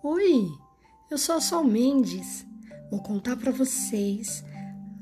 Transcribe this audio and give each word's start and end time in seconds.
Oi, 0.00 0.48
eu 1.10 1.18
sou 1.18 1.34
a 1.34 1.40
Sol 1.40 1.64
Mendes. 1.64 2.46
Vou 2.88 3.02
contar 3.02 3.36
para 3.36 3.50
vocês 3.50 4.44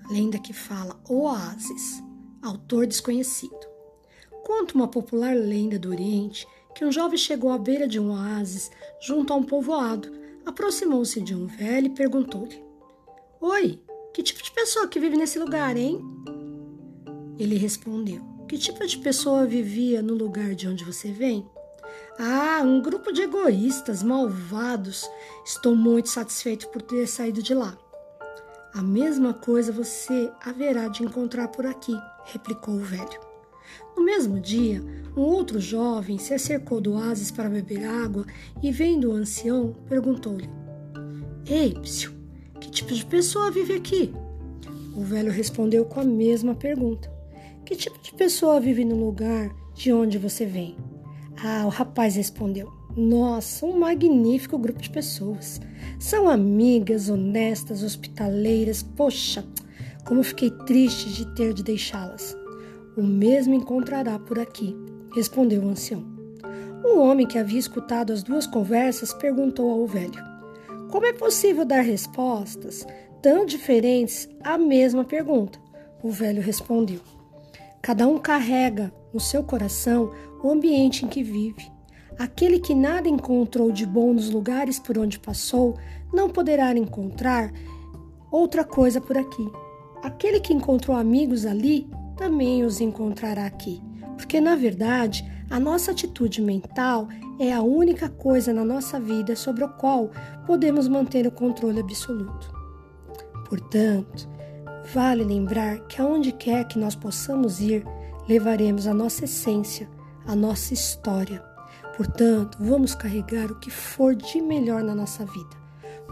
a 0.03 0.11
lenda 0.11 0.38
que 0.38 0.54
fala 0.54 0.99
Oásis, 1.06 2.03
autor 2.42 2.87
desconhecido. 2.87 3.61
Conta 4.43 4.74
uma 4.74 4.88
popular 4.88 5.37
lenda 5.37 5.79
do 5.79 5.90
Oriente 5.90 6.49
que 6.74 6.82
um 6.82 6.90
jovem 6.90 7.19
chegou 7.19 7.51
à 7.51 7.59
beira 7.59 7.87
de 7.87 8.01
um 8.01 8.10
oásis 8.10 8.71
junto 8.99 9.35
a 9.35 9.37
um 9.37 9.42
povoado, 9.42 10.10
aproximou-se 10.46 11.21
de 11.21 11.35
um 11.35 11.47
velho 11.47 11.88
e 11.88 11.94
perguntou-lhe: 11.94 12.65
Oi, 13.38 13.78
que 14.15 14.22
tipo 14.22 14.42
de 14.42 14.51
pessoa 14.51 14.88
que 14.88 14.99
vive 14.99 15.19
nesse 15.19 15.38
lugar, 15.38 15.76
hein? 15.76 16.01
Ele 17.38 17.59
respondeu: 17.59 18.23
Que 18.48 18.56
tipo 18.56 18.87
de 18.87 18.97
pessoa 18.97 19.45
vivia 19.45 20.01
no 20.01 20.15
lugar 20.15 20.55
de 20.55 20.66
onde 20.66 20.84
você 20.84 21.12
vem? 21.12 21.47
Ah, 22.19 22.62
um 22.65 22.80
grupo 22.80 23.12
de 23.12 23.23
egoístas, 23.23 24.02
malvados. 24.02 25.09
Estou 25.45 25.77
muito 25.77 26.09
satisfeito 26.09 26.66
por 26.69 26.80
ter 26.80 27.06
saído 27.06 27.42
de 27.42 27.52
lá. 27.52 27.77
A 28.73 28.80
mesma 28.83 29.34
coisa 29.34 29.70
você 29.70 30.30
haverá 30.42 30.89
de 30.89 31.02
encontrar 31.02 31.48
por 31.48 31.66
aqui, 31.66 31.95
replicou 32.25 32.75
o 32.75 32.80
velho. 32.80 33.20
No 33.95 34.02
mesmo 34.02 34.41
dia, 34.41 34.83
um 35.15 35.20
outro 35.20 35.61
jovem 35.61 36.19
se 36.19 36.33
acercou 36.33 36.80
do 36.80 36.95
oásis 36.95 37.30
para 37.30 37.51
beber 37.51 37.84
água 37.84 38.25
e, 38.62 38.73
vendo 38.73 39.11
o 39.11 39.14
ancião, 39.14 39.75
perguntou-lhe: 39.87 40.48
Ei, 41.47 41.75
psiu, 41.80 42.12
que 42.59 42.70
tipo 42.70 42.95
de 42.95 43.05
pessoa 43.05 43.51
vive 43.51 43.75
aqui? 43.75 44.14
O 44.95 45.03
velho 45.03 45.30
respondeu 45.30 45.84
com 45.84 46.01
a 46.01 46.05
mesma 46.05 46.55
pergunta: 46.55 47.12
Que 47.64 47.77
tipo 47.77 47.98
de 48.01 48.12
pessoa 48.14 48.59
vive 48.59 48.87
no 48.87 49.05
lugar 49.05 49.55
de 49.75 49.92
onde 49.92 50.17
você 50.17 50.47
vem? 50.47 50.77
Ah, 51.42 51.64
o 51.66 51.68
rapaz 51.68 52.16
respondeu: 52.16 52.72
Nossa, 52.96 53.66
um 53.66 53.78
magnífico 53.78 54.58
grupo 54.58 54.80
de 54.80 54.91
pessoas. 54.91 55.61
São 55.98 56.28
amigas, 56.28 57.08
honestas, 57.08 57.83
hospitaleiras. 57.83 58.83
Poxa, 58.83 59.44
como 60.06 60.22
fiquei 60.22 60.50
triste 60.66 61.12
de 61.12 61.27
ter 61.34 61.52
de 61.52 61.62
deixá-las. 61.62 62.36
O 62.96 63.02
mesmo 63.02 63.52
encontrará 63.52 64.19
por 64.19 64.38
aqui, 64.38 64.74
respondeu 65.14 65.62
o 65.62 65.69
ancião. 65.69 66.05
Um 66.84 67.00
homem 67.00 67.27
que 67.27 67.39
havia 67.39 67.58
escutado 67.58 68.12
as 68.12 68.22
duas 68.22 68.46
conversas 68.46 69.12
perguntou 69.12 69.70
ao 69.70 69.86
velho: 69.86 70.22
Como 70.91 71.05
é 71.05 71.12
possível 71.12 71.64
dar 71.64 71.83
respostas 71.83 72.86
tão 73.20 73.44
diferentes 73.44 74.28
à 74.42 74.56
mesma 74.56 75.05
pergunta? 75.05 75.58
O 76.02 76.11
velho 76.11 76.41
respondeu: 76.41 77.00
Cada 77.87 78.09
um 78.09 78.19
carrega 78.19 78.92
no 79.15 79.20
seu 79.20 79.45
coração 79.45 80.11
o 80.42 80.51
ambiente 80.51 81.05
em 81.05 81.09
que 81.09 81.23
vive. 81.23 81.70
Aquele 82.19 82.59
que 82.59 82.75
nada 82.75 83.09
encontrou 83.09 83.70
de 83.70 83.87
bom 83.87 84.12
nos 84.12 84.29
lugares 84.29 84.81
por 84.81 84.98
onde 84.98 85.20
passou, 85.20 85.79
não 86.12 86.29
poderá 86.29 86.77
encontrar 86.77 87.53
outra 88.29 88.64
coisa 88.64 89.01
por 89.01 89.17
aqui. 89.17 89.48
Aquele 90.03 90.41
que 90.41 90.53
encontrou 90.53 90.97
amigos 90.97 91.47
ali, 91.47 91.89
também 92.17 92.64
os 92.64 92.81
encontrará 92.81 93.47
aqui. 93.47 93.81
Porque, 94.17 94.41
na 94.41 94.57
verdade, 94.57 95.25
a 95.48 95.61
nossa 95.61 95.92
atitude 95.92 96.42
mental 96.42 97.07
é 97.39 97.53
a 97.53 97.62
única 97.62 98.09
coisa 98.09 98.53
na 98.53 98.64
nossa 98.64 98.98
vida 98.98 99.37
sobre 99.37 99.62
a 99.62 99.69
qual 99.69 100.11
podemos 100.45 100.89
manter 100.89 101.25
o 101.25 101.31
controle 101.31 101.79
absoluto. 101.79 102.53
Portanto, 103.48 104.29
vale 104.92 105.25
lembrar 105.25 105.81
que 105.81 106.01
aonde 106.01 106.33
quer 106.33 106.65
que 106.65 106.79
nós 106.79 106.95
possamos 106.95 107.61
ir, 107.61 107.84
levaremos 108.29 108.87
a 108.87 108.95
nossa 108.95 109.25
essência, 109.25 109.89
a 110.27 110.34
nossa 110.34 110.75
história. 110.75 111.42
Portanto, 111.97 112.59
vamos 112.61 112.95
carregar 112.95 113.51
o 113.51 113.59
que 113.59 113.70
for 113.70 114.14
de 114.14 114.41
melhor 114.41 114.83
na 114.83 114.95
nossa 114.95 115.25
vida. 115.25 115.57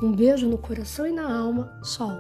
Um 0.02 0.12
beijo 0.12 0.48
no 0.48 0.58
coração 0.58 1.06
e 1.06 1.12
na 1.12 1.30
alma, 1.30 1.72
Sol. 1.82 2.18